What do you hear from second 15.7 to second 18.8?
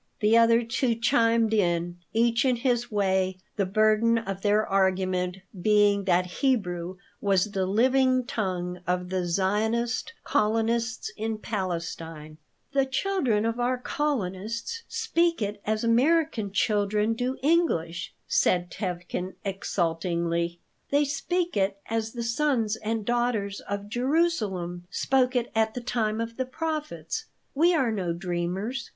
American children do English," said